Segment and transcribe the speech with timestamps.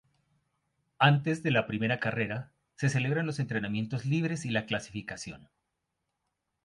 [0.97, 5.47] Antes de la primera carrera se celebran los entrenamientos libres y la clasificación.